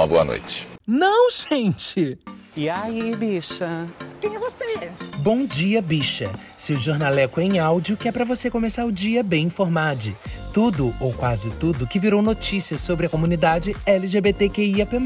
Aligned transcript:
uma 0.00 0.06
boa 0.06 0.24
noite. 0.24 0.66
Não, 0.86 1.30
gente! 1.30 2.18
E 2.56 2.68
aí, 2.68 3.14
bicha? 3.14 3.86
Quem 4.20 4.34
é 4.34 4.38
você? 4.38 4.90
Bom 5.18 5.44
dia, 5.44 5.82
bicha. 5.82 6.30
Seu 6.56 6.76
jornaleco 6.76 7.40
em 7.40 7.58
áudio 7.58 7.96
que 7.96 8.08
é 8.08 8.12
para 8.12 8.24
você 8.24 8.50
começar 8.50 8.86
o 8.86 8.92
dia 8.92 9.22
bem 9.22 9.44
informado. 9.46 10.10
Tudo, 10.52 10.94
ou 11.00 11.12
quase 11.12 11.50
tudo, 11.50 11.86
que 11.86 11.98
virou 11.98 12.22
notícia 12.22 12.78
sobre 12.78 13.06
a 13.06 13.08
comunidade 13.08 13.76
LGBTQIAP+. 13.86 14.96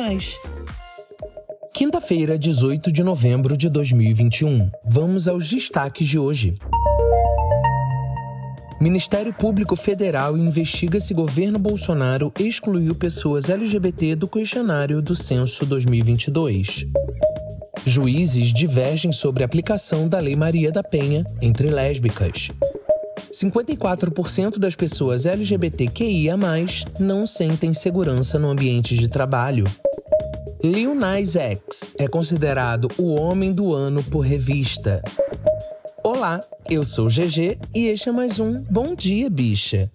Quinta-feira, 1.74 2.38
18 2.38 2.92
de 2.92 3.02
novembro 3.02 3.56
de 3.56 3.68
2021. 3.68 4.70
Vamos 4.84 5.26
aos 5.26 5.48
destaques 5.48 6.06
de 6.06 6.18
hoje. 6.18 6.56
Ministério 8.80 9.32
Público 9.32 9.76
Federal 9.76 10.36
investiga 10.36 10.98
se 10.98 11.14
governo 11.14 11.58
Bolsonaro 11.58 12.32
excluiu 12.38 12.94
pessoas 12.94 13.48
LGBT 13.48 14.16
do 14.16 14.26
questionário 14.26 15.00
do 15.00 15.14
censo 15.14 15.64
2022. 15.64 16.86
Juízes 17.86 18.52
divergem 18.52 19.12
sobre 19.12 19.42
a 19.42 19.46
aplicação 19.46 20.08
da 20.08 20.18
Lei 20.18 20.34
Maria 20.34 20.72
da 20.72 20.82
Penha 20.82 21.24
entre 21.40 21.68
lésbicas. 21.68 22.48
54% 23.32 24.58
das 24.58 24.74
pessoas 24.74 25.24
LGBTQIA+, 25.26 26.36
não 26.98 27.26
sentem 27.26 27.72
segurança 27.72 28.38
no 28.38 28.48
ambiente 28.48 28.96
de 28.96 29.08
trabalho. 29.08 29.64
Lil 30.62 30.94
Nas 30.94 31.36
X 31.36 31.94
é 31.98 32.08
considerado 32.08 32.88
o 32.98 33.20
homem 33.20 33.52
do 33.52 33.74
ano 33.74 34.02
por 34.04 34.20
revista. 34.20 35.02
Olá, 36.06 36.38
eu 36.68 36.82
sou 36.82 37.08
GG 37.08 37.58
e 37.74 37.86
este 37.86 38.10
é 38.10 38.12
mais 38.12 38.38
um 38.38 38.62
Bom 38.64 38.94
Dia 38.94 39.30
Bicha. 39.30 39.90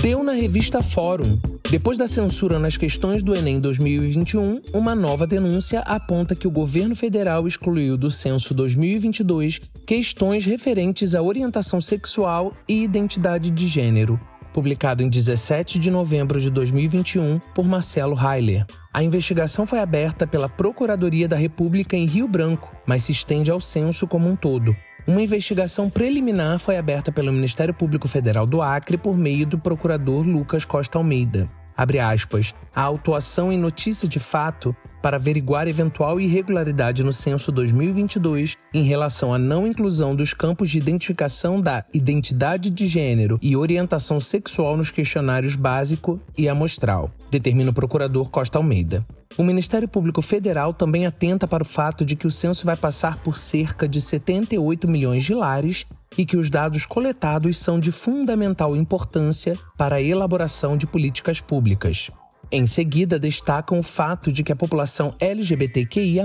Deu 0.00 0.22
na 0.22 0.30
revista 0.30 0.80
Fórum. 0.80 1.40
Depois 1.68 1.98
da 1.98 2.06
censura 2.06 2.56
nas 2.56 2.76
questões 2.76 3.20
do 3.20 3.34
Enem 3.34 3.58
2021, 3.58 4.62
uma 4.72 4.94
nova 4.94 5.26
denúncia 5.26 5.80
aponta 5.80 6.36
que 6.36 6.46
o 6.46 6.52
governo 6.52 6.94
federal 6.94 7.48
excluiu 7.48 7.96
do 7.96 8.12
censo 8.12 8.54
2022 8.54 9.60
questões 9.84 10.44
referentes 10.44 11.16
à 11.16 11.20
orientação 11.20 11.80
sexual 11.80 12.56
e 12.68 12.84
identidade 12.84 13.50
de 13.50 13.66
gênero 13.66 14.20
publicado 14.58 15.04
em 15.04 15.08
17 15.08 15.78
de 15.78 15.88
novembro 15.88 16.40
de 16.40 16.50
2021 16.50 17.38
por 17.54 17.64
Marcelo 17.64 18.18
Heiler. 18.18 18.66
A 18.92 19.04
investigação 19.04 19.64
foi 19.64 19.78
aberta 19.78 20.26
pela 20.26 20.48
Procuradoria 20.48 21.28
da 21.28 21.36
República 21.36 21.96
em 21.96 22.06
Rio 22.06 22.26
Branco, 22.26 22.74
mas 22.84 23.04
se 23.04 23.12
estende 23.12 23.52
ao 23.52 23.60
censo 23.60 24.04
como 24.04 24.28
um 24.28 24.34
todo. 24.34 24.76
Uma 25.06 25.22
investigação 25.22 25.88
preliminar 25.88 26.58
foi 26.58 26.76
aberta 26.76 27.12
pelo 27.12 27.32
Ministério 27.32 27.72
Público 27.72 28.08
Federal 28.08 28.46
do 28.46 28.60
Acre 28.60 28.96
por 28.96 29.16
meio 29.16 29.46
do 29.46 29.60
procurador 29.60 30.26
Lucas 30.26 30.64
Costa 30.64 30.98
Almeida 30.98 31.48
abre 31.78 32.00
aspas, 32.00 32.52
a 32.74 32.82
autuação 32.82 33.52
em 33.52 33.58
notícia 33.58 34.08
de 34.08 34.18
fato 34.18 34.74
para 35.00 35.16
averiguar 35.16 35.68
eventual 35.68 36.20
irregularidade 36.20 37.04
no 37.04 37.12
censo 37.12 37.52
2022 37.52 38.56
em 38.74 38.82
relação 38.82 39.32
à 39.32 39.38
não 39.38 39.64
inclusão 39.64 40.16
dos 40.16 40.34
campos 40.34 40.68
de 40.68 40.78
identificação 40.78 41.60
da 41.60 41.84
identidade 41.94 42.68
de 42.68 42.88
gênero 42.88 43.38
e 43.40 43.56
orientação 43.56 44.18
sexual 44.18 44.76
nos 44.76 44.90
questionários 44.90 45.54
básico 45.54 46.20
e 46.36 46.48
amostral, 46.48 47.12
determina 47.30 47.70
o 47.70 47.74
procurador 47.74 48.28
Costa 48.28 48.58
Almeida. 48.58 49.06
O 49.36 49.44
Ministério 49.44 49.86
Público 49.86 50.20
Federal 50.20 50.74
também 50.74 51.06
atenta 51.06 51.46
para 51.46 51.62
o 51.62 51.66
fato 51.66 52.04
de 52.04 52.16
que 52.16 52.26
o 52.26 52.30
censo 52.30 52.66
vai 52.66 52.76
passar 52.76 53.18
por 53.18 53.38
cerca 53.38 53.86
de 53.86 54.00
78 54.00 54.88
milhões 54.88 55.22
de 55.22 55.32
lares 55.32 55.86
e 56.16 56.24
que 56.24 56.36
os 56.36 56.48
dados 56.48 56.86
coletados 56.86 57.58
são 57.58 57.78
de 57.78 57.92
fundamental 57.92 58.74
importância 58.74 59.56
para 59.76 59.96
a 59.96 60.02
elaboração 60.02 60.76
de 60.76 60.86
políticas 60.86 61.40
públicas. 61.40 62.10
Em 62.50 62.66
seguida, 62.66 63.18
destacam 63.18 63.78
o 63.78 63.82
fato 63.82 64.32
de 64.32 64.42
que 64.42 64.50
a 64.50 64.56
população 64.56 65.14
LGBTQIA 65.20 66.24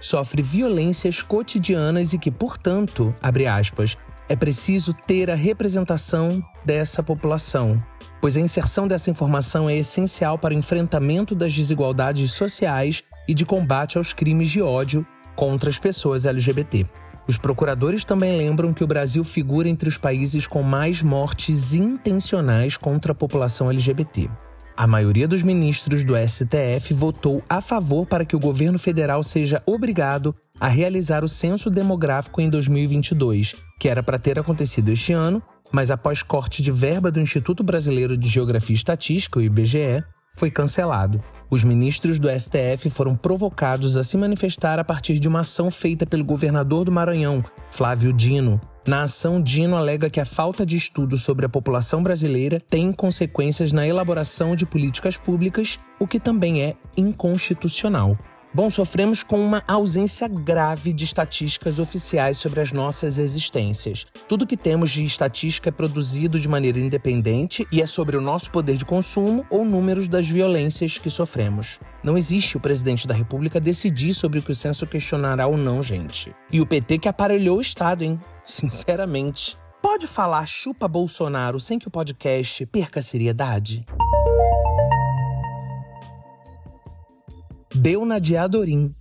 sofre 0.00 0.42
violências 0.42 1.22
cotidianas 1.22 2.12
e 2.12 2.18
que, 2.18 2.32
portanto, 2.32 3.14
aspas, 3.22 3.96
é 4.28 4.34
preciso 4.34 4.92
ter 4.92 5.30
a 5.30 5.36
representação 5.36 6.42
dessa 6.64 7.02
população, 7.02 7.80
pois 8.20 8.36
a 8.36 8.40
inserção 8.40 8.88
dessa 8.88 9.10
informação 9.10 9.68
é 9.68 9.76
essencial 9.76 10.36
para 10.36 10.54
o 10.54 10.56
enfrentamento 10.56 11.34
das 11.34 11.54
desigualdades 11.54 12.32
sociais 12.32 13.04
e 13.28 13.34
de 13.34 13.44
combate 13.44 13.98
aos 13.98 14.12
crimes 14.12 14.50
de 14.50 14.60
ódio 14.60 15.06
contra 15.36 15.70
as 15.70 15.78
pessoas 15.78 16.26
LGBT. 16.26 16.86
Os 17.26 17.38
procuradores 17.38 18.04
também 18.04 18.36
lembram 18.36 18.72
que 18.72 18.82
o 18.82 18.86
Brasil 18.86 19.22
figura 19.22 19.68
entre 19.68 19.88
os 19.88 19.96
países 19.96 20.46
com 20.46 20.62
mais 20.62 21.02
mortes 21.02 21.72
intencionais 21.72 22.76
contra 22.76 23.12
a 23.12 23.14
população 23.14 23.70
LGBT. 23.70 24.28
A 24.76 24.86
maioria 24.86 25.28
dos 25.28 25.42
ministros 25.42 26.02
do 26.02 26.14
STF 26.16 26.94
votou 26.94 27.42
a 27.48 27.60
favor 27.60 28.06
para 28.06 28.24
que 28.24 28.34
o 28.34 28.40
governo 28.40 28.78
federal 28.78 29.22
seja 29.22 29.62
obrigado 29.66 30.34
a 30.58 30.66
realizar 30.66 31.22
o 31.22 31.28
censo 31.28 31.70
demográfico 31.70 32.40
em 32.40 32.48
2022, 32.48 33.54
que 33.78 33.88
era 33.88 34.02
para 34.02 34.18
ter 34.18 34.38
acontecido 34.38 34.90
este 34.90 35.12
ano, 35.12 35.42
mas 35.70 35.90
após 35.90 36.22
corte 36.22 36.62
de 36.62 36.70
verba 36.70 37.10
do 37.10 37.20
Instituto 37.20 37.62
Brasileiro 37.62 38.16
de 38.16 38.28
Geografia 38.28 38.74
e 38.74 38.76
Estatística, 38.76 39.38
o 39.38 39.42
IBGE, 39.42 40.04
foi 40.34 40.50
cancelado. 40.50 41.22
Os 41.50 41.62
ministros 41.62 42.18
do 42.18 42.28
STF 42.28 42.88
foram 42.88 43.14
provocados 43.14 43.96
a 43.96 44.02
se 44.02 44.16
manifestar 44.16 44.78
a 44.78 44.84
partir 44.84 45.18
de 45.18 45.28
uma 45.28 45.40
ação 45.40 45.70
feita 45.70 46.06
pelo 46.06 46.24
governador 46.24 46.84
do 46.84 46.92
Maranhão, 46.92 47.44
Flávio 47.70 48.12
Dino. 48.12 48.60
Na 48.86 49.02
ação, 49.02 49.40
Dino 49.40 49.76
alega 49.76 50.10
que 50.10 50.18
a 50.18 50.24
falta 50.24 50.66
de 50.66 50.76
estudo 50.76 51.16
sobre 51.16 51.46
a 51.46 51.48
população 51.48 52.02
brasileira 52.02 52.58
tem 52.58 52.90
consequências 52.90 53.70
na 53.70 53.86
elaboração 53.86 54.56
de 54.56 54.66
políticas 54.66 55.16
públicas, 55.16 55.78
o 56.00 56.06
que 56.06 56.18
também 56.18 56.62
é 56.62 56.74
inconstitucional. 56.96 58.18
Bom, 58.54 58.68
sofremos 58.68 59.22
com 59.22 59.42
uma 59.42 59.62
ausência 59.66 60.28
grave 60.28 60.92
de 60.92 61.04
estatísticas 61.04 61.78
oficiais 61.78 62.36
sobre 62.36 62.60
as 62.60 62.70
nossas 62.70 63.16
existências. 63.16 64.06
Tudo 64.28 64.46
que 64.46 64.58
temos 64.58 64.90
de 64.90 65.02
estatística 65.06 65.70
é 65.70 65.72
produzido 65.72 66.38
de 66.38 66.46
maneira 66.50 66.78
independente 66.78 67.66
e 67.72 67.80
é 67.80 67.86
sobre 67.86 68.14
o 68.14 68.20
nosso 68.20 68.50
poder 68.50 68.76
de 68.76 68.84
consumo 68.84 69.46
ou 69.48 69.64
números 69.64 70.06
das 70.06 70.28
violências 70.28 70.98
que 70.98 71.08
sofremos. 71.08 71.80
Não 72.04 72.18
existe 72.18 72.58
o 72.58 72.60
presidente 72.60 73.06
da 73.06 73.14
República 73.14 73.58
decidir 73.58 74.12
sobre 74.12 74.40
o 74.40 74.42
que 74.42 74.52
o 74.52 74.54
censo 74.54 74.86
questionará 74.86 75.46
ou 75.46 75.56
não, 75.56 75.82
gente. 75.82 76.34
E 76.50 76.60
o 76.60 76.66
PT 76.66 76.98
que 76.98 77.08
aparelhou 77.08 77.56
o 77.56 77.62
Estado, 77.62 78.04
hein? 78.04 78.20
Sinceramente. 78.44 79.56
Pode 79.80 80.06
falar 80.06 80.44
chupa 80.44 80.86
Bolsonaro 80.86 81.58
sem 81.58 81.78
que 81.78 81.88
o 81.88 81.90
podcast 81.90 82.66
perca 82.66 83.00
a 83.00 83.02
seriedade? 83.02 83.86
Deu 87.82 88.06
na 88.06 88.20
Diadorim. 88.20 88.94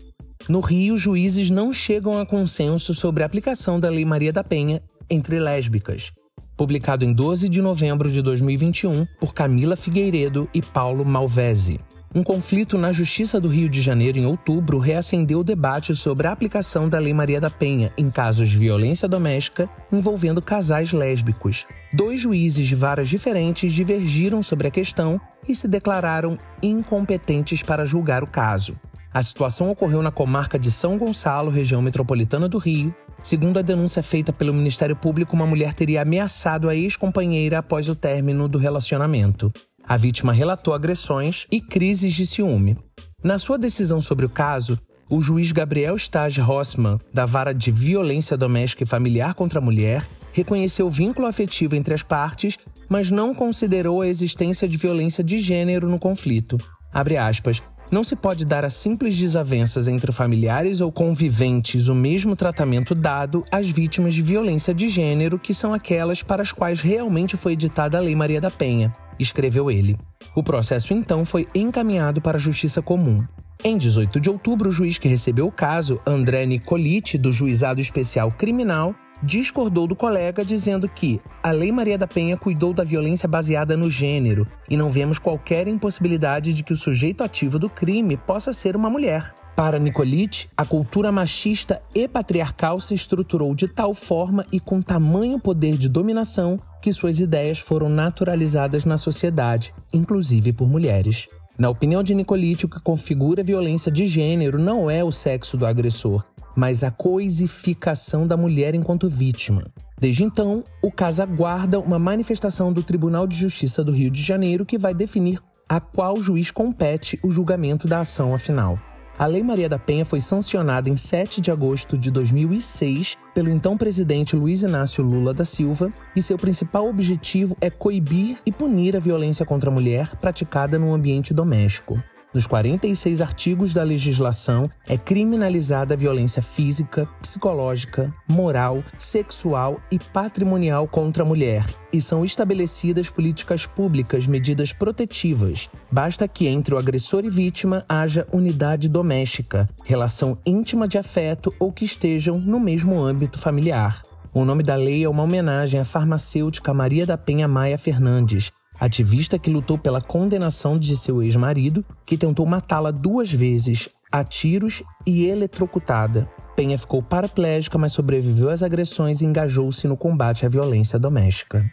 No 0.49 0.59
Rio, 0.59 0.97
juízes 0.97 1.51
não 1.51 1.71
chegam 1.71 2.19
a 2.19 2.25
consenso 2.25 2.95
sobre 2.95 3.21
a 3.21 3.27
aplicação 3.27 3.79
da 3.79 3.87
Lei 3.91 4.03
Maria 4.03 4.33
da 4.33 4.43
Penha 4.43 4.81
entre 5.07 5.39
lésbicas. 5.39 6.11
Publicado 6.57 7.05
em 7.05 7.13
12 7.13 7.47
de 7.47 7.61
novembro 7.61 8.09
de 8.09 8.23
2021 8.23 9.05
por 9.19 9.35
Camila 9.35 9.75
Figueiredo 9.75 10.49
e 10.51 10.63
Paulo 10.63 11.05
Malvese. 11.05 11.79
Um 12.13 12.23
conflito 12.23 12.77
na 12.77 12.91
Justiça 12.91 13.39
do 13.39 13.47
Rio 13.47 13.69
de 13.69 13.81
Janeiro 13.81 14.17
em 14.17 14.25
outubro 14.25 14.77
reacendeu 14.79 15.39
o 15.39 15.43
debate 15.45 15.95
sobre 15.95 16.27
a 16.27 16.33
aplicação 16.33 16.89
da 16.89 16.99
Lei 16.99 17.13
Maria 17.13 17.39
da 17.39 17.49
Penha 17.49 17.89
em 17.97 18.09
casos 18.09 18.49
de 18.49 18.57
violência 18.57 19.07
doméstica 19.07 19.69
envolvendo 19.89 20.41
casais 20.41 20.91
lésbicos. 20.91 21.65
Dois 21.93 22.19
juízes 22.19 22.67
de 22.67 22.75
varas 22.75 23.07
diferentes 23.07 23.71
divergiram 23.71 24.43
sobre 24.43 24.67
a 24.67 24.71
questão 24.71 25.21
e 25.47 25.55
se 25.55 25.69
declararam 25.69 26.37
incompetentes 26.61 27.63
para 27.63 27.85
julgar 27.85 28.25
o 28.25 28.27
caso. 28.27 28.77
A 29.13 29.23
situação 29.23 29.69
ocorreu 29.69 30.01
na 30.01 30.11
comarca 30.11 30.59
de 30.59 30.69
São 30.69 30.97
Gonçalo, 30.97 31.49
região 31.49 31.81
metropolitana 31.81 32.49
do 32.49 32.57
Rio. 32.57 32.93
Segundo 33.23 33.57
a 33.57 33.61
denúncia 33.61 34.03
feita 34.03 34.33
pelo 34.33 34.53
Ministério 34.53 34.97
Público, 34.97 35.33
uma 35.33 35.45
mulher 35.45 35.73
teria 35.73 36.01
ameaçado 36.01 36.67
a 36.67 36.75
ex-companheira 36.75 37.59
após 37.59 37.87
o 37.87 37.95
término 37.95 38.49
do 38.49 38.57
relacionamento. 38.57 39.51
A 39.87 39.97
vítima 39.97 40.31
relatou 40.31 40.73
agressões 40.73 41.45
e 41.51 41.59
crises 41.59 42.13
de 42.13 42.25
ciúme. 42.25 42.77
Na 43.23 43.37
sua 43.37 43.57
decisão 43.57 43.99
sobre 43.99 44.25
o 44.25 44.29
caso, 44.29 44.79
o 45.09 45.21
juiz 45.21 45.51
Gabriel 45.51 45.95
Stage 45.97 46.39
Rossmann, 46.39 46.97
da 47.13 47.25
Vara 47.25 47.53
de 47.53 47.71
Violência 47.71 48.37
Doméstica 48.37 48.83
e 48.83 48.87
Familiar 48.87 49.33
contra 49.33 49.59
a 49.59 49.61
Mulher, 49.61 50.07
reconheceu 50.31 50.89
vínculo 50.89 51.27
afetivo 51.27 51.75
entre 51.75 51.93
as 51.93 52.01
partes, 52.01 52.57
mas 52.87 53.11
não 53.11 53.35
considerou 53.35 54.01
a 54.01 54.07
existência 54.07 54.67
de 54.67 54.77
violência 54.77 55.23
de 55.23 55.39
gênero 55.39 55.89
no 55.89 55.99
conflito. 55.99 56.57
Aspas. 56.93 57.61
Não 57.91 58.05
se 58.05 58.15
pode 58.15 58.45
dar 58.45 58.63
a 58.63 58.69
simples 58.69 59.17
desavenças 59.17 59.89
entre 59.89 60.13
familiares 60.13 60.79
ou 60.79 60.89
conviventes 60.93 61.89
o 61.89 61.95
mesmo 61.95 62.37
tratamento 62.37 62.95
dado 62.95 63.43
às 63.51 63.69
vítimas 63.69 64.13
de 64.13 64.21
violência 64.21 64.73
de 64.73 64.87
gênero, 64.87 65.37
que 65.37 65.53
são 65.53 65.73
aquelas 65.73 66.23
para 66.23 66.41
as 66.41 66.53
quais 66.53 66.79
realmente 66.79 67.35
foi 67.35 67.51
editada 67.51 67.97
a 67.97 68.01
Lei 68.01 68.15
Maria 68.15 68.39
da 68.39 68.49
Penha 68.49 68.93
escreveu 69.21 69.69
ele. 69.69 69.97
O 70.35 70.43
processo 70.43 70.93
então 70.93 71.23
foi 71.23 71.47
encaminhado 71.53 72.21
para 72.21 72.37
a 72.37 72.41
Justiça 72.41 72.81
Comum. 72.81 73.19
Em 73.63 73.77
18 73.77 74.19
de 74.19 74.29
outubro, 74.29 74.69
o 74.69 74.71
juiz 74.71 74.97
que 74.97 75.07
recebeu 75.07 75.45
o 75.47 75.51
caso, 75.51 76.01
André 76.05 76.45
Nicoliti, 76.45 77.17
do 77.17 77.31
Juizado 77.31 77.79
Especial 77.79 78.31
Criminal, 78.31 78.95
discordou 79.21 79.85
do 79.85 79.95
colega, 79.95 80.43
dizendo 80.43 80.89
que 80.89 81.21
a 81.43 81.51
Lei 81.51 81.71
Maria 81.71 81.97
da 81.97 82.07
Penha 82.07 82.35
cuidou 82.35 82.73
da 82.73 82.83
violência 82.83 83.27
baseada 83.27 83.77
no 83.77 83.89
gênero 83.89 84.47
e 84.69 84.75
não 84.75 84.89
vemos 84.89 85.19
qualquer 85.19 85.67
impossibilidade 85.67 86.53
de 86.53 86.63
que 86.63 86.73
o 86.73 86.77
sujeito 86.77 87.23
ativo 87.23 87.59
do 87.59 87.69
crime 87.69 88.17
possa 88.17 88.51
ser 88.51 88.75
uma 88.75 88.89
mulher. 88.89 89.31
Para 89.55 89.77
Nicolite, 89.77 90.49
a 90.57 90.65
cultura 90.65 91.11
machista 91.11 91.81
e 91.93 92.07
patriarcal 92.07 92.79
se 92.79 92.95
estruturou 92.95 93.53
de 93.53 93.67
tal 93.67 93.93
forma 93.93 94.45
e 94.51 94.59
com 94.59 94.81
tamanho 94.81 95.39
poder 95.39 95.77
de 95.77 95.87
dominação 95.87 96.59
que 96.81 96.91
suas 96.91 97.19
ideias 97.19 97.59
foram 97.59 97.87
naturalizadas 97.87 98.83
na 98.83 98.97
sociedade, 98.97 99.73
inclusive 99.93 100.51
por 100.51 100.67
mulheres. 100.67 101.27
Na 101.57 101.69
opinião 101.69 102.01
de 102.01 102.15
Nicolite, 102.15 102.65
o 102.65 102.69
que 102.69 102.79
configura 102.79 103.43
violência 103.43 103.91
de 103.91 104.07
gênero 104.07 104.57
não 104.57 104.89
é 104.89 105.03
o 105.03 105.11
sexo 105.11 105.55
do 105.55 105.65
agressor, 105.65 106.25
mas 106.55 106.83
a 106.83 106.89
coisificação 106.89 108.25
da 108.25 108.35
mulher 108.35 108.73
enquanto 108.73 109.07
vítima. 109.07 109.63
Desde 109.99 110.23
então, 110.23 110.63
o 110.81 110.91
caso 110.91 111.21
aguarda 111.21 111.79
uma 111.79 111.99
manifestação 111.99 112.73
do 112.73 112.81
Tribunal 112.81 113.27
de 113.27 113.35
Justiça 113.35 113.83
do 113.83 113.91
Rio 113.91 114.09
de 114.09 114.23
Janeiro 114.23 114.65
que 114.65 114.77
vai 114.77 114.95
definir 114.95 115.39
a 115.69 115.79
qual 115.79 116.17
juiz 116.17 116.49
compete 116.49 117.19
o 117.23 117.29
julgamento 117.29 117.87
da 117.87 117.99
ação 117.99 118.33
afinal. 118.33 118.79
A 119.17 119.27
Lei 119.27 119.43
Maria 119.43 119.69
da 119.69 119.77
Penha 119.77 120.03
foi 120.03 120.19
sancionada 120.19 120.89
em 120.89 120.95
7 120.95 121.39
de 121.39 121.51
agosto 121.51 121.95
de 121.95 122.09
2006 122.09 123.15
pelo 123.33 123.49
então 123.49 123.77
presidente 123.77 124.35
Luiz 124.35 124.63
Inácio 124.63 125.03
Lula 125.03 125.33
da 125.33 125.45
Silva 125.45 125.91
e 126.15 126.21
seu 126.21 126.37
principal 126.37 126.87
objetivo 126.87 127.55
é 127.61 127.69
coibir 127.69 128.37
e 128.45 128.51
punir 128.51 128.95
a 128.95 128.99
violência 128.99 129.45
contra 129.45 129.69
a 129.69 129.73
mulher 129.73 130.15
praticada 130.17 130.77
no 130.77 130.93
ambiente 130.93 131.33
doméstico. 131.33 132.01
Nos 132.33 132.47
46 132.47 133.21
artigos 133.21 133.73
da 133.73 133.83
legislação, 133.83 134.69
é 134.87 134.97
criminalizada 134.97 135.93
a 135.93 135.97
violência 135.97 136.41
física, 136.41 137.05
psicológica, 137.21 138.13
moral, 138.25 138.81
sexual 138.97 139.81
e 139.91 139.99
patrimonial 139.99 140.87
contra 140.87 141.23
a 141.23 141.25
mulher, 141.25 141.65
e 141.91 142.01
são 142.01 142.23
estabelecidas 142.23 143.09
políticas 143.09 143.65
públicas, 143.65 144.27
medidas 144.27 144.71
protetivas. 144.71 145.69
Basta 145.91 146.25
que 146.25 146.47
entre 146.47 146.73
o 146.73 146.77
agressor 146.77 147.25
e 147.25 147.29
vítima 147.29 147.83
haja 147.87 148.25
unidade 148.31 148.87
doméstica, 148.87 149.67
relação 149.83 150.37
íntima 150.45 150.87
de 150.87 150.97
afeto 150.97 151.53
ou 151.59 151.69
que 151.69 151.83
estejam 151.83 152.39
no 152.39 152.61
mesmo 152.61 152.97
âmbito 152.97 153.20
familiar. 153.37 154.01
O 154.33 154.45
nome 154.45 154.63
da 154.63 154.75
lei 154.75 155.03
é 155.03 155.09
uma 155.09 155.23
homenagem 155.23 155.79
à 155.79 155.85
farmacêutica 155.85 156.73
Maria 156.73 157.05
da 157.05 157.17
Penha 157.17 157.47
Maia 157.47 157.77
Fernandes, 157.77 158.51
ativista 158.79 159.37
que 159.37 159.49
lutou 159.49 159.77
pela 159.77 160.01
condenação 160.01 160.79
de 160.79 160.95
seu 160.95 161.21
ex-marido, 161.21 161.85
que 162.05 162.17
tentou 162.17 162.45
matá-la 162.45 162.91
duas 162.91 163.31
vezes, 163.31 163.89
a 164.11 164.23
tiros 164.23 164.81
e 165.05 165.25
eletrocutada. 165.25 166.29
Penha 166.55 166.77
ficou 166.77 167.01
paraplégica, 167.01 167.77
mas 167.77 167.91
sobreviveu 167.91 168.49
às 168.49 168.63
agressões 168.63 169.21
e 169.21 169.25
engajou-se 169.25 169.87
no 169.87 169.95
combate 169.97 170.45
à 170.45 170.49
violência 170.49 170.97
doméstica. 170.97 171.65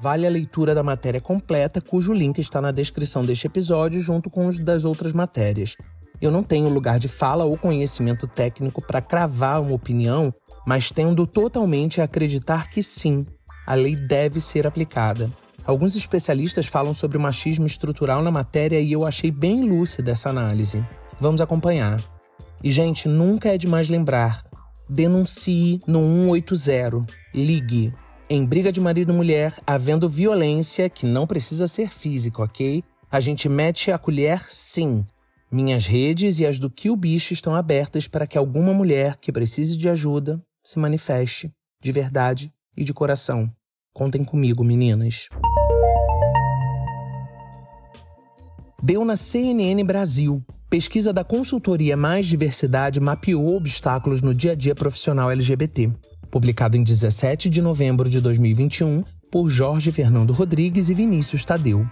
Vale 0.00 0.26
a 0.26 0.30
leitura 0.30 0.74
da 0.74 0.82
matéria 0.82 1.20
completa, 1.20 1.80
cujo 1.80 2.12
link 2.12 2.38
está 2.38 2.60
na 2.60 2.72
descrição 2.72 3.24
deste 3.24 3.46
episódio, 3.46 4.00
junto 4.00 4.28
com 4.28 4.46
os 4.46 4.58
das 4.58 4.84
outras 4.84 5.12
matérias. 5.12 5.76
Eu 6.20 6.30
não 6.30 6.42
tenho 6.42 6.68
lugar 6.68 6.98
de 6.98 7.08
fala 7.08 7.44
ou 7.44 7.56
conhecimento 7.56 8.26
técnico 8.26 8.80
para 8.80 9.00
cravar 9.00 9.60
uma 9.60 9.74
opinião, 9.74 10.32
mas 10.66 10.90
tendo 10.90 11.26
totalmente 11.26 12.00
a 12.00 12.04
acreditar 12.04 12.70
que 12.70 12.82
sim, 12.82 13.24
a 13.66 13.74
lei 13.74 13.96
deve 13.96 14.40
ser 14.40 14.66
aplicada. 14.66 15.30
Alguns 15.64 15.94
especialistas 15.94 16.66
falam 16.66 16.92
sobre 16.92 17.18
machismo 17.18 17.66
estrutural 17.66 18.22
na 18.22 18.30
matéria 18.30 18.80
e 18.80 18.92
eu 18.92 19.06
achei 19.06 19.30
bem 19.30 19.68
lúcida 19.68 20.10
essa 20.10 20.28
análise. 20.28 20.84
Vamos 21.20 21.40
acompanhar. 21.40 22.02
E, 22.62 22.70
gente, 22.70 23.06
nunca 23.08 23.48
é 23.48 23.58
demais 23.58 23.88
lembrar: 23.88 24.42
denuncie 24.88 25.80
no 25.86 26.00
180. 26.00 27.06
Ligue. 27.32 27.94
Em 28.28 28.44
briga 28.44 28.72
de 28.72 28.80
marido 28.80 29.12
e 29.12 29.16
mulher, 29.16 29.54
havendo 29.66 30.08
violência, 30.08 30.88
que 30.88 31.06
não 31.06 31.26
precisa 31.26 31.68
ser 31.68 31.90
física, 31.90 32.42
ok? 32.42 32.82
A 33.10 33.20
gente 33.20 33.48
mete 33.48 33.92
a 33.92 33.98
colher 33.98 34.42
sim. 34.48 35.04
Minhas 35.50 35.86
redes 35.86 36.40
e 36.40 36.46
as 36.46 36.58
do 36.58 36.70
que 36.70 36.88
o 36.88 36.96
bicho 36.96 37.34
estão 37.34 37.54
abertas 37.54 38.08
para 38.08 38.26
que 38.26 38.38
alguma 38.38 38.72
mulher 38.72 39.16
que 39.18 39.30
precise 39.30 39.76
de 39.76 39.88
ajuda 39.88 40.42
se 40.64 40.78
manifeste, 40.78 41.52
de 41.80 41.92
verdade 41.92 42.52
e 42.76 42.84
de 42.84 42.94
coração. 42.94 43.50
Contem 43.92 44.24
comigo, 44.24 44.64
meninas. 44.64 45.28
Deu 48.82 49.04
na 49.04 49.16
CNN 49.16 49.84
Brasil. 49.84 50.42
Pesquisa 50.68 51.12
da 51.12 51.22
consultoria 51.22 51.96
Mais 51.96 52.26
Diversidade 52.26 52.98
mapeou 52.98 53.54
obstáculos 53.54 54.22
no 54.22 54.34
dia 54.34 54.52
a 54.52 54.54
dia 54.54 54.74
profissional 54.74 55.30
LGBT. 55.30 55.92
Publicado 56.30 56.76
em 56.76 56.82
17 56.82 57.50
de 57.50 57.60
novembro 57.60 58.08
de 58.08 58.20
2021 58.20 59.04
por 59.30 59.50
Jorge 59.50 59.92
Fernando 59.92 60.32
Rodrigues 60.32 60.88
e 60.88 60.94
Vinícius 60.94 61.44
Tadeu. 61.44 61.86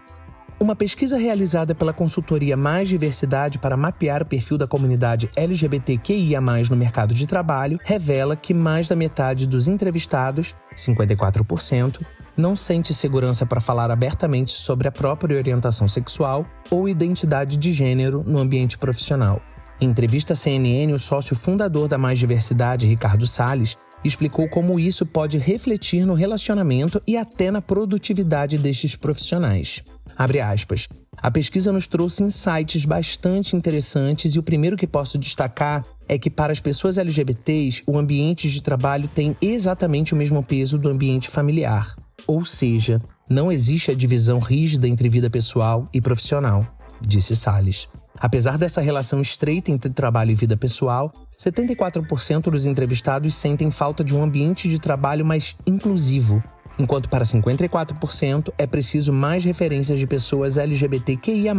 Uma 0.62 0.76
pesquisa 0.76 1.16
realizada 1.16 1.74
pela 1.74 1.90
consultoria 1.90 2.54
Mais 2.54 2.86
Diversidade 2.86 3.58
para 3.58 3.78
mapear 3.78 4.20
o 4.20 4.26
perfil 4.26 4.58
da 4.58 4.66
comunidade 4.66 5.30
LGBTQIA, 5.34 6.38
no 6.38 6.76
mercado 6.76 7.14
de 7.14 7.26
trabalho, 7.26 7.80
revela 7.82 8.36
que 8.36 8.52
mais 8.52 8.86
da 8.86 8.94
metade 8.94 9.46
dos 9.46 9.68
entrevistados, 9.68 10.54
54%, 10.76 12.02
não 12.36 12.54
sente 12.54 12.92
segurança 12.92 13.46
para 13.46 13.58
falar 13.58 13.90
abertamente 13.90 14.50
sobre 14.50 14.86
a 14.86 14.92
própria 14.92 15.38
orientação 15.38 15.88
sexual 15.88 16.44
ou 16.70 16.86
identidade 16.86 17.56
de 17.56 17.72
gênero 17.72 18.22
no 18.26 18.38
ambiente 18.38 18.76
profissional. 18.76 19.40
Em 19.80 19.88
entrevista 19.88 20.34
à 20.34 20.36
CNN, 20.36 20.92
o 20.92 20.98
sócio 20.98 21.34
fundador 21.34 21.88
da 21.88 21.96
Mais 21.96 22.18
Diversidade, 22.18 22.86
Ricardo 22.86 23.26
Salles, 23.26 23.78
explicou 24.04 24.46
como 24.46 24.78
isso 24.78 25.06
pode 25.06 25.38
refletir 25.38 26.04
no 26.04 26.12
relacionamento 26.12 27.02
e 27.06 27.16
até 27.16 27.50
na 27.50 27.62
produtividade 27.62 28.58
destes 28.58 28.94
profissionais. 28.94 29.82
Abre 30.16 30.40
aspas. 30.40 30.88
A 31.16 31.30
pesquisa 31.30 31.70
nos 31.70 31.86
trouxe 31.86 32.22
insights 32.22 32.84
bastante 32.84 33.54
interessantes 33.54 34.34
e 34.34 34.38
o 34.38 34.42
primeiro 34.42 34.76
que 34.76 34.86
posso 34.86 35.18
destacar 35.18 35.84
é 36.08 36.18
que 36.18 36.30
para 36.30 36.52
as 36.52 36.60
pessoas 36.60 36.96
LGBTs, 36.96 37.82
o 37.86 37.98
ambiente 37.98 38.50
de 38.50 38.62
trabalho 38.62 39.06
tem 39.08 39.36
exatamente 39.40 40.14
o 40.14 40.16
mesmo 40.16 40.42
peso 40.42 40.78
do 40.78 40.88
ambiente 40.88 41.28
familiar. 41.28 41.94
Ou 42.26 42.44
seja, 42.44 43.00
não 43.28 43.52
existe 43.52 43.90
a 43.90 43.94
divisão 43.94 44.38
rígida 44.38 44.88
entre 44.88 45.08
vida 45.08 45.28
pessoal 45.28 45.88
e 45.92 46.00
profissional, 46.00 46.66
disse 47.00 47.36
Salles. 47.36 47.86
Apesar 48.18 48.58
dessa 48.58 48.80
relação 48.80 49.20
estreita 49.20 49.70
entre 49.70 49.90
trabalho 49.90 50.30
e 50.30 50.34
vida 50.34 50.56
pessoal, 50.56 51.10
74% 51.38 52.50
dos 52.50 52.66
entrevistados 52.66 53.34
sentem 53.34 53.70
falta 53.70 54.04
de 54.04 54.14
um 54.14 54.22
ambiente 54.22 54.68
de 54.68 54.78
trabalho 54.78 55.24
mais 55.24 55.56
inclusivo, 55.66 56.42
enquanto 56.78 57.08
para 57.08 57.24
54% 57.24 58.52
é 58.56 58.66
preciso 58.66 59.12
mais 59.12 59.44
referências 59.44 59.98
de 59.98 60.06
pessoas 60.06 60.56
LGBTQIA+, 60.56 61.54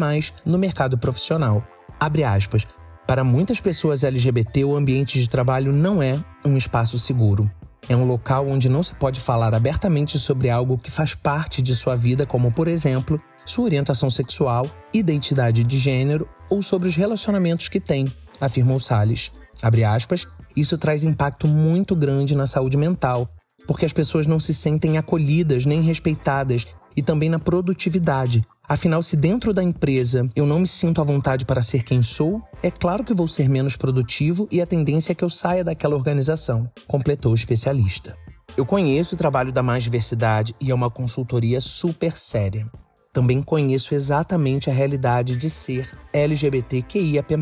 no 0.46 0.58
mercado 0.58 0.98
profissional. 0.98 1.64
Abre 2.00 2.24
aspas. 2.24 2.68
Para 3.06 3.24
muitas 3.24 3.60
pessoas 3.60 4.04
LGBT, 4.04 4.64
o 4.64 4.76
ambiente 4.76 5.20
de 5.20 5.30
trabalho 5.30 5.74
não 5.74 6.02
é 6.02 6.18
um 6.46 6.56
espaço 6.56 6.98
seguro. 6.98 7.50
É 7.90 7.96
um 7.96 8.06
local 8.06 8.48
onde 8.48 8.70
não 8.70 8.84
se 8.84 8.94
pode 8.96 9.20
falar 9.20 9.54
abertamente 9.54 10.18
sobre 10.18 10.50
algo 10.50 10.78
que 10.78 10.92
faz 10.92 11.14
parte 11.16 11.62
de 11.62 11.76
sua 11.76 11.96
vida, 11.96 12.26
como, 12.26 12.52
por 12.52 12.68
exemplo, 12.68 13.18
sua 13.46 13.66
orientação 13.66 14.10
sexual, 14.10 14.68
identidade 14.94 15.64
de 15.64 15.78
gênero 15.78 16.28
ou 16.50 16.62
sobre 16.62 16.88
os 16.88 16.96
relacionamentos 16.96 17.68
que 17.68 17.80
tem, 17.80 18.06
afirmou 18.40 18.80
Salles. 18.80 19.32
Abre 19.62 19.84
aspas, 19.84 20.28
isso 20.56 20.78
traz 20.78 21.04
impacto 21.04 21.48
muito 21.48 21.96
grande 21.96 22.36
na 22.36 22.46
saúde 22.46 22.78
mental, 22.78 23.30
porque 23.66 23.86
as 23.86 23.94
pessoas 23.94 24.28
não 24.28 24.40
se 24.40 24.54
sentem 24.54 24.98
acolhidas 24.98 25.66
nem 25.66 25.82
respeitadas 25.82 26.68
e 26.96 27.02
também 27.02 27.30
na 27.30 27.40
produtividade. 27.40 28.46
Afinal, 28.68 29.02
se 29.02 29.18
dentro 29.18 29.54
da 29.54 29.62
empresa 29.62 30.30
eu 30.36 30.46
não 30.46 30.62
me 30.62 30.68
sinto 30.68 31.02
à 31.02 31.04
vontade 31.04 31.46
para 31.46 31.62
ser 31.62 31.84
quem 31.84 32.02
sou, 32.02 32.42
é 32.64 32.72
claro 32.72 33.04
que 33.04 33.14
vou 33.14 33.28
ser 33.28 33.50
menos 33.50 33.76
produtivo 33.76 34.48
e 34.50 34.62
a 34.62 34.66
tendência 34.66 35.12
é 35.12 35.16
que 35.16 35.24
eu 35.24 35.30
saia 35.30 35.64
daquela 35.64 35.96
organização, 35.96 36.70
completou 36.88 37.34
o 37.34 37.36
especialista. 37.36 38.18
Eu 38.56 38.66
conheço 38.66 39.16
o 39.16 39.18
trabalho 39.18 39.52
da 39.52 39.64
Mais 39.64 39.84
Diversidade 39.84 40.56
e 40.60 40.72
é 40.72 40.76
uma 40.76 40.90
consultoria 40.90 41.62
super 41.62 42.12
séria. 42.12 42.70
Também 43.14 43.42
conheço 43.42 43.94
exatamente 43.94 44.70
a 44.70 44.74
realidade 44.74 45.36
de 45.36 45.50
ser 45.50 45.90
LGBTQIAP+, 46.14 47.36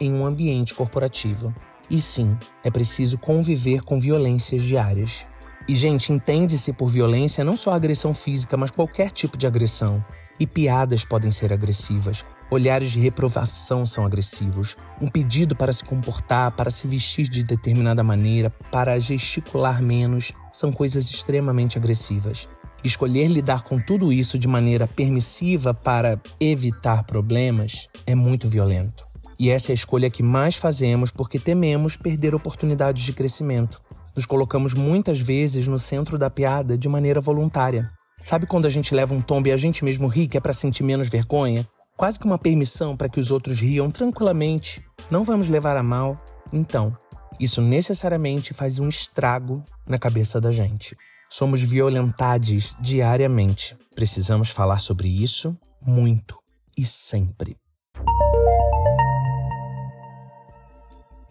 em 0.00 0.12
um 0.12 0.26
ambiente 0.26 0.74
corporativo. 0.74 1.54
E 1.88 2.00
sim, 2.00 2.36
é 2.64 2.70
preciso 2.70 3.18
conviver 3.18 3.82
com 3.82 4.00
violências 4.00 4.62
diárias. 4.62 5.26
E, 5.66 5.74
gente, 5.74 6.12
entende-se 6.12 6.72
por 6.72 6.88
violência 6.88 7.42
não 7.42 7.56
só 7.56 7.72
agressão 7.72 8.12
física, 8.12 8.56
mas 8.56 8.70
qualquer 8.70 9.10
tipo 9.10 9.38
de 9.38 9.46
agressão. 9.46 10.04
E 10.38 10.46
piadas 10.46 11.04
podem 11.04 11.30
ser 11.30 11.52
agressivas. 11.52 12.24
Olhares 12.50 12.90
de 12.90 13.00
reprovação 13.00 13.86
são 13.86 14.04
agressivos. 14.04 14.76
Um 15.00 15.08
pedido 15.08 15.56
para 15.56 15.72
se 15.72 15.82
comportar, 15.82 16.52
para 16.52 16.70
se 16.70 16.86
vestir 16.86 17.28
de 17.28 17.42
determinada 17.42 18.02
maneira, 18.02 18.50
para 18.70 18.98
gesticular 18.98 19.82
menos, 19.82 20.32
são 20.52 20.70
coisas 20.70 21.08
extremamente 21.08 21.78
agressivas. 21.78 22.48
Escolher 22.82 23.28
lidar 23.28 23.62
com 23.62 23.80
tudo 23.80 24.12
isso 24.12 24.38
de 24.38 24.46
maneira 24.46 24.86
permissiva 24.86 25.72
para 25.72 26.20
evitar 26.38 27.04
problemas 27.04 27.88
é 28.06 28.14
muito 28.14 28.46
violento. 28.46 29.06
E 29.38 29.50
essa 29.50 29.70
é 29.70 29.72
a 29.72 29.74
escolha 29.74 30.10
que 30.10 30.22
mais 30.22 30.56
fazemos 30.56 31.10
porque 31.10 31.38
tememos 31.38 31.96
perder 31.96 32.34
oportunidades 32.34 33.02
de 33.02 33.12
crescimento. 33.12 33.80
Nos 34.14 34.26
colocamos 34.26 34.74
muitas 34.74 35.20
vezes 35.20 35.66
no 35.66 35.78
centro 35.78 36.16
da 36.16 36.30
piada 36.30 36.78
de 36.78 36.88
maneira 36.88 37.20
voluntária. 37.20 37.90
Sabe 38.22 38.46
quando 38.46 38.66
a 38.66 38.70
gente 38.70 38.94
leva 38.94 39.12
um 39.12 39.20
tombo 39.20 39.48
e 39.48 39.52
a 39.52 39.56
gente 39.56 39.84
mesmo 39.84 40.06
ri, 40.06 40.28
que 40.28 40.36
é 40.36 40.40
para 40.40 40.52
sentir 40.52 40.84
menos 40.84 41.08
vergonha? 41.08 41.68
Quase 41.96 42.18
que 42.18 42.24
uma 42.24 42.38
permissão 42.38 42.96
para 42.96 43.08
que 43.08 43.18
os 43.18 43.30
outros 43.30 43.58
riam 43.58 43.90
tranquilamente. 43.90 44.84
Não 45.10 45.24
vamos 45.24 45.48
levar 45.48 45.76
a 45.76 45.82
mal. 45.82 46.18
Então, 46.52 46.96
isso 47.40 47.60
necessariamente 47.60 48.54
faz 48.54 48.78
um 48.78 48.88
estrago 48.88 49.64
na 49.86 49.98
cabeça 49.98 50.40
da 50.40 50.52
gente. 50.52 50.96
Somos 51.28 51.60
violentados 51.60 52.76
diariamente. 52.80 53.76
Precisamos 53.96 54.48
falar 54.50 54.78
sobre 54.78 55.08
isso 55.08 55.56
muito 55.84 56.38
e 56.78 56.86
sempre. 56.86 57.56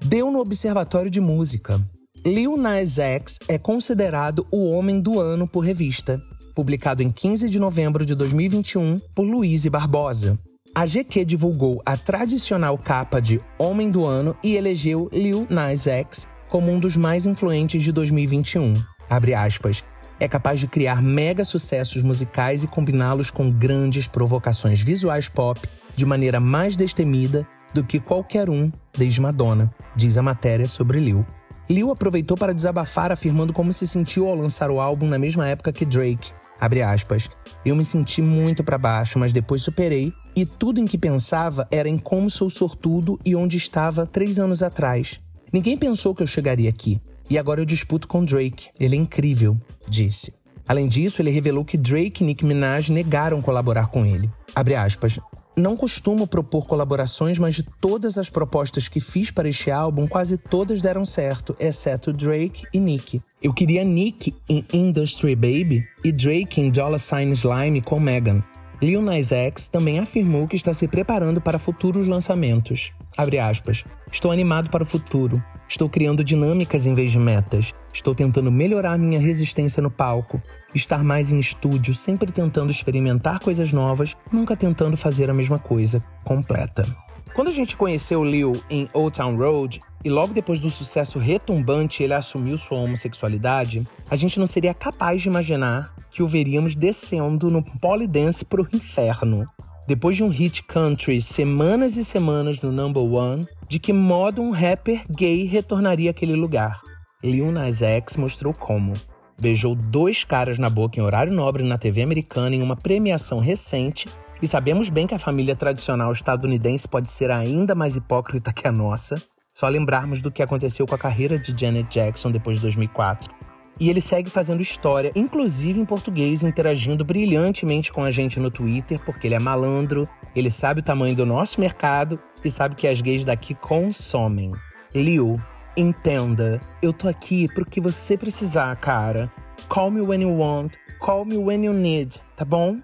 Deu 0.01 0.29
no 0.29 0.39
Observatório 0.39 1.09
de 1.09 1.21
Música. 1.21 1.81
Lil 2.25 2.55
Nas 2.55 2.99
X 2.99 3.37
é 3.49 3.57
considerado 3.57 4.47
o 4.49 4.69
homem 4.69 5.01
do 5.01 5.19
ano 5.19 5.45
por 5.45 5.59
revista, 5.59 6.21
publicado 6.55 7.03
em 7.03 7.09
15 7.09 7.49
de 7.49 7.59
novembro 7.59 8.05
de 8.05 8.15
2021 8.15 8.97
por 9.13 9.23
Luiz 9.23 9.65
Barbosa. 9.65 10.39
A 10.73 10.85
GQ 10.85 11.25
divulgou 11.25 11.81
a 11.85 11.97
tradicional 11.97 12.77
capa 12.77 13.19
de 13.19 13.41
Homem 13.59 13.91
do 13.91 14.05
Ano 14.05 14.37
e 14.41 14.55
elegeu 14.55 15.09
Lil 15.11 15.45
Nas 15.49 15.85
X 15.85 16.25
como 16.47 16.71
um 16.71 16.79
dos 16.79 16.95
mais 16.95 17.25
influentes 17.25 17.83
de 17.83 17.91
2021. 17.91 18.81
Abre 19.09 19.33
aspas. 19.33 19.83
É 20.17 20.25
capaz 20.25 20.61
de 20.61 20.67
criar 20.67 21.01
mega 21.01 21.43
sucessos 21.43 22.03
musicais 22.03 22.63
e 22.63 22.67
combiná-los 22.67 23.29
com 23.31 23.51
grandes 23.51 24.07
provocações 24.07 24.79
visuais 24.79 25.27
pop 25.27 25.59
de 25.93 26.05
maneira 26.05 26.39
mais 26.39 26.77
destemida 26.77 27.45
do 27.73 27.83
que 27.83 27.99
qualquer 27.99 28.49
um 28.49 28.71
desde 28.97 29.19
Madonna, 29.19 29.69
diz 29.93 30.17
a 30.17 30.23
matéria 30.23 30.67
sobre 30.67 31.01
Lil. 31.01 31.25
Lil 31.69 31.91
aproveitou 31.91 32.37
para 32.37 32.53
desabafar 32.53 33.11
afirmando 33.11 33.53
como 33.53 33.71
se 33.71 33.87
sentiu 33.87 34.27
ao 34.27 34.35
lançar 34.35 34.69
o 34.69 34.79
álbum 34.79 35.07
na 35.07 35.17
mesma 35.17 35.47
época 35.47 35.71
que 35.71 35.85
Drake. 35.85 36.31
Abre 36.59 36.81
aspas. 36.81 37.29
Eu 37.65 37.75
me 37.75 37.83
senti 37.83 38.21
muito 38.21 38.63
para 38.63 38.77
baixo, 38.77 39.17
mas 39.17 39.33
depois 39.33 39.61
superei 39.61 40.13
e 40.35 40.45
tudo 40.45 40.79
em 40.79 40.85
que 40.85 40.97
pensava 40.97 41.67
era 41.71 41.89
em 41.89 41.97
como 41.97 42.29
sou 42.29 42.49
sortudo 42.49 43.19
e 43.25 43.35
onde 43.35 43.57
estava 43.57 44.05
três 44.05 44.39
anos 44.39 44.63
atrás. 44.63 45.19
Ninguém 45.51 45.77
pensou 45.77 46.15
que 46.15 46.23
eu 46.23 46.27
chegaria 46.27 46.69
aqui. 46.69 47.01
E 47.29 47.37
agora 47.37 47.61
eu 47.61 47.65
disputo 47.65 48.07
com 48.07 48.23
Drake. 48.23 48.69
Ele 48.79 48.95
é 48.95 48.99
incrível, 48.99 49.57
disse. 49.89 50.33
Além 50.67 50.87
disso, 50.87 51.21
ele 51.21 51.29
revelou 51.29 51.65
que 51.65 51.77
Drake 51.77 52.23
e 52.23 52.25
Nicki 52.25 52.45
Minaj 52.45 52.89
negaram 52.89 53.41
colaborar 53.41 53.87
com 53.87 54.05
ele. 54.05 54.29
Abre 54.55 54.75
aspas. 54.75 55.19
Não 55.55 55.77
costumo 55.77 56.25
propor 56.25 56.65
colaborações, 56.65 57.37
mas 57.37 57.53
de 57.55 57.63
todas 57.79 58.17
as 58.17 58.27
propostas 58.27 58.87
que 58.87 58.99
fiz 58.99 59.29
para 59.29 59.47
este 59.47 59.69
álbum, 59.69 60.07
quase 60.07 60.35
todas 60.35 60.81
deram 60.81 61.05
certo, 61.05 61.55
exceto 61.59 62.11
Drake 62.11 62.63
e 62.73 62.79
Nicki. 62.79 63.21
Eu 63.41 63.53
queria 63.53 63.83
Nick 63.83 64.33
em 64.49 64.65
Industry 64.73 65.35
Baby 65.35 65.85
e 66.03 66.11
Drake 66.11 66.59
em 66.59 66.71
Dollar 66.71 66.97
Sign 66.97 67.31
Slime 67.33 67.81
com 67.81 67.99
Megan. 67.99 68.43
Lil 68.81 69.01
Nas 69.01 69.31
X 69.31 69.67
também 69.67 69.99
afirmou 69.99 70.47
que 70.47 70.55
está 70.55 70.73
se 70.73 70.87
preparando 70.87 71.39
para 71.39 71.59
futuros 71.59 72.07
lançamentos. 72.07 72.91
Abre 73.17 73.39
aspas. 73.39 73.83
Estou 74.11 74.31
animado 74.31 74.69
para 74.69 74.83
o 74.83 74.85
futuro. 74.85 75.43
Estou 75.67 75.87
criando 75.89 76.23
dinâmicas 76.23 76.85
em 76.85 76.93
vez 76.93 77.11
de 77.11 77.19
metas. 77.19 77.73
Estou 77.93 78.13
tentando 78.13 78.51
melhorar 78.51 78.97
minha 78.97 79.19
resistência 79.19 79.81
no 79.81 79.89
palco. 79.91 80.41
Estar 80.73 81.03
mais 81.03 81.31
em 81.31 81.39
estúdio, 81.39 81.93
sempre 81.93 82.31
tentando 82.31 82.71
experimentar 82.71 83.39
coisas 83.39 83.71
novas, 83.71 84.15
nunca 84.31 84.55
tentando 84.55 84.97
fazer 84.97 85.29
a 85.29 85.33
mesma 85.33 85.59
coisa, 85.59 86.03
completa. 86.23 86.85
Quando 87.33 87.47
a 87.47 87.51
gente 87.51 87.77
conheceu 87.77 88.23
Lil 88.23 88.53
em 88.69 88.87
Old 88.93 89.17
Town 89.17 89.35
Road, 89.35 89.79
e 90.03 90.09
logo 90.09 90.33
depois 90.33 90.59
do 90.59 90.69
sucesso 90.69 91.17
retumbante 91.17 92.03
ele 92.03 92.13
assumiu 92.13 92.57
sua 92.57 92.77
homossexualidade, 92.77 93.87
a 94.09 94.15
gente 94.15 94.39
não 94.39 94.45
seria 94.45 94.73
capaz 94.73 95.21
de 95.21 95.29
imaginar 95.29 95.93
que 96.11 96.21
o 96.21 96.27
veríamos 96.27 96.75
descendo 96.75 97.49
no 97.49 97.63
polydance 97.79 98.45
pro 98.45 98.67
inferno. 98.73 99.47
Depois 99.85 100.15
de 100.15 100.23
um 100.23 100.29
hit 100.29 100.63
country 100.63 101.21
semanas 101.21 101.97
e 101.97 102.05
semanas 102.05 102.61
no 102.61 102.71
number 102.71 103.03
one, 103.03 103.45
de 103.67 103.79
que 103.79 103.91
modo 103.91 104.41
um 104.41 104.49
rapper 104.49 105.03
gay 105.09 105.43
retornaria 105.43 106.11
àquele 106.11 106.35
lugar? 106.35 106.81
Lil 107.21 107.51
Nas 107.51 107.81
X 107.81 108.15
mostrou 108.15 108.53
como. 108.53 108.93
Beijou 109.39 109.75
dois 109.75 110.23
caras 110.23 110.57
na 110.57 110.69
boca 110.69 110.97
em 110.97 111.03
horário 111.03 111.33
nobre 111.33 111.63
na 111.63 111.77
TV 111.77 112.01
americana 112.01 112.55
em 112.55 112.61
uma 112.61 112.77
premiação 112.77 113.39
recente 113.39 114.07
e 114.41 114.47
sabemos 114.47 114.89
bem 114.89 115.05
que 115.05 115.15
a 115.15 115.19
família 115.19 115.55
tradicional 115.55 116.13
estadunidense 116.13 116.87
pode 116.87 117.09
ser 117.09 117.29
ainda 117.29 117.75
mais 117.75 117.97
hipócrita 117.97 118.53
que 118.53 118.65
a 118.65 118.71
nossa. 118.71 119.21
Só 119.53 119.67
lembrarmos 119.67 120.21
do 120.21 120.31
que 120.31 120.41
aconteceu 120.41 120.87
com 120.87 120.95
a 120.95 120.97
carreira 120.97 121.37
de 121.37 121.53
Janet 121.59 121.89
Jackson 121.93 122.31
depois 122.31 122.55
de 122.55 122.61
2004. 122.61 123.33
E 123.79 123.89
ele 123.89 124.01
segue 124.01 124.29
fazendo 124.29 124.61
história, 124.61 125.11
inclusive 125.15 125.79
em 125.79 125.85
português, 125.85 126.43
interagindo 126.43 127.03
brilhantemente 127.03 127.91
com 127.91 128.03
a 128.03 128.11
gente 128.11 128.39
no 128.39 128.51
Twitter, 128.51 128.99
porque 128.99 129.27
ele 129.27 129.35
é 129.35 129.39
malandro, 129.39 130.07
ele 130.35 130.51
sabe 130.51 130.79
o 130.79 130.83
tamanho 130.83 131.15
do 131.15 131.25
nosso 131.25 131.59
mercado 131.59 132.19
e 132.43 132.51
sabe 132.51 132.75
que 132.75 132.87
as 132.87 133.01
gays 133.01 133.23
daqui 133.23 133.55
consomem. 133.55 134.53
Liu, 134.93 135.41
entenda, 135.75 136.61
eu 136.81 136.93
tô 136.93 137.07
aqui 137.07 137.47
pro 137.53 137.65
que 137.65 137.81
você 137.81 138.15
precisar, 138.15 138.75
cara. 138.77 139.31
Call 139.67 139.89
me 139.89 140.01
when 140.01 140.21
you 140.21 140.37
want, 140.37 140.75
call 140.99 141.25
me 141.25 141.37
when 141.37 141.65
you 141.65 141.73
need, 141.73 142.21
tá 142.35 142.45
bom? 142.45 142.79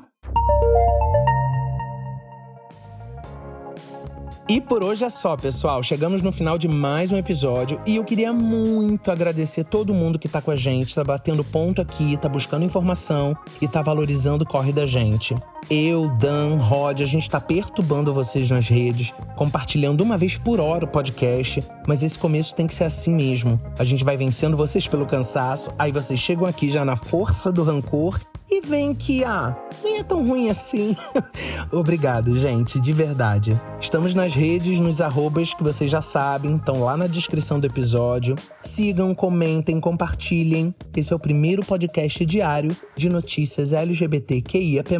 E 4.50 4.60
por 4.60 4.82
hoje 4.82 5.04
é 5.04 5.08
só, 5.08 5.36
pessoal. 5.36 5.80
Chegamos 5.80 6.22
no 6.22 6.32
final 6.32 6.58
de 6.58 6.66
mais 6.66 7.12
um 7.12 7.16
episódio 7.16 7.80
e 7.86 7.94
eu 7.94 8.04
queria 8.04 8.32
muito 8.32 9.08
agradecer 9.08 9.62
todo 9.62 9.94
mundo 9.94 10.18
que 10.18 10.28
tá 10.28 10.42
com 10.42 10.50
a 10.50 10.56
gente, 10.56 10.92
tá 10.92 11.04
batendo 11.04 11.44
ponto 11.44 11.80
aqui, 11.80 12.16
tá 12.16 12.28
buscando 12.28 12.64
informação 12.64 13.36
e 13.62 13.68
tá 13.68 13.80
valorizando 13.80 14.42
o 14.42 14.46
corre 14.48 14.72
da 14.72 14.84
gente. 14.84 15.36
Eu, 15.70 16.08
Dan, 16.18 16.56
Rod, 16.56 17.00
a 17.00 17.06
gente 17.06 17.30
tá 17.30 17.40
perturbando 17.40 18.12
vocês 18.12 18.50
nas 18.50 18.66
redes, 18.66 19.14
compartilhando 19.36 20.00
uma 20.00 20.18
vez 20.18 20.36
por 20.36 20.58
hora 20.58 20.84
o 20.84 20.88
podcast, 20.88 21.62
mas 21.86 22.02
esse 22.02 22.18
começo 22.18 22.52
tem 22.52 22.66
que 22.66 22.74
ser 22.74 22.82
assim 22.82 23.14
mesmo. 23.14 23.60
A 23.78 23.84
gente 23.84 24.02
vai 24.02 24.16
vencendo 24.16 24.56
vocês 24.56 24.88
pelo 24.88 25.06
cansaço, 25.06 25.70
aí 25.78 25.92
vocês 25.92 26.18
chegam 26.18 26.44
aqui 26.44 26.68
já 26.68 26.84
na 26.84 26.96
força 26.96 27.52
do 27.52 27.62
rancor 27.62 28.18
e 28.50 28.60
veem 28.60 28.92
que, 28.92 29.22
ah, 29.22 29.56
nem 29.82 29.98
é 29.98 30.02
tão 30.02 30.26
ruim 30.26 30.50
assim. 30.50 30.96
Obrigado, 31.70 32.36
gente, 32.36 32.80
de 32.80 32.92
verdade. 32.92 33.58
Estamos 33.80 34.14
nas 34.14 34.34
redes, 34.34 34.80
nos 34.80 35.00
arrobas 35.00 35.54
que 35.54 35.62
vocês 35.62 35.90
já 35.90 36.00
sabem, 36.00 36.56
estão 36.56 36.82
lá 36.82 36.96
na 36.96 37.06
descrição 37.06 37.60
do 37.60 37.66
episódio. 37.66 38.34
Sigam, 38.60 39.14
comentem, 39.14 39.78
compartilhem. 39.78 40.74
Esse 40.96 41.12
é 41.12 41.16
o 41.16 41.20
primeiro 41.20 41.64
podcast 41.64 42.26
diário 42.26 42.76
de 42.96 43.08
notícias 43.08 43.72
LGBTQIAP+, 43.72 44.90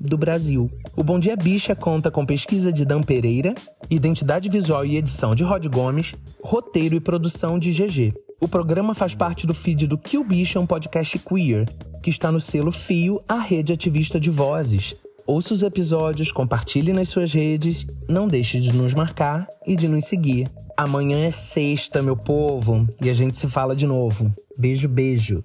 do 0.00 0.16
Brasil. 0.16 0.70
O 0.96 1.04
Bom 1.04 1.18
Dia 1.18 1.36
Bicha 1.36 1.76
conta 1.76 2.10
com 2.10 2.24
pesquisa 2.24 2.72
de 2.72 2.84
Dan 2.84 3.02
Pereira, 3.02 3.54
identidade 3.90 4.48
visual 4.48 4.86
e 4.86 4.96
edição 4.96 5.34
de 5.34 5.44
Rod 5.44 5.66
Gomes, 5.66 6.14
roteiro 6.42 6.94
e 6.94 7.00
produção 7.00 7.58
de 7.58 7.72
GG. 7.72 8.27
O 8.40 8.46
programa 8.46 8.94
faz 8.94 9.16
parte 9.16 9.48
do 9.48 9.52
feed 9.52 9.88
do 9.88 9.98
Kill 9.98 10.22
Bicha, 10.22 10.60
um 10.60 10.66
podcast 10.66 11.18
queer, 11.18 11.68
que 12.00 12.08
está 12.08 12.30
no 12.30 12.38
selo 12.38 12.70
Fio, 12.70 13.18
a 13.28 13.40
rede 13.40 13.72
ativista 13.72 14.20
de 14.20 14.30
vozes. 14.30 14.94
Ouça 15.26 15.52
os 15.52 15.64
episódios, 15.64 16.30
compartilhe 16.30 16.92
nas 16.92 17.08
suas 17.08 17.32
redes, 17.32 17.84
não 18.08 18.28
deixe 18.28 18.60
de 18.60 18.72
nos 18.72 18.94
marcar 18.94 19.48
e 19.66 19.74
de 19.74 19.88
nos 19.88 20.04
seguir. 20.04 20.48
Amanhã 20.76 21.18
é 21.18 21.32
sexta, 21.32 22.00
meu 22.00 22.16
povo, 22.16 22.86
e 23.02 23.10
a 23.10 23.14
gente 23.14 23.36
se 23.36 23.48
fala 23.48 23.74
de 23.74 23.86
novo. 23.86 24.32
Beijo, 24.56 24.88
beijo. 24.88 25.42